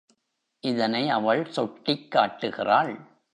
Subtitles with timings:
[0.59, 2.99] இதனை அவள் சுட்டிக் காட்டுகிறாள்.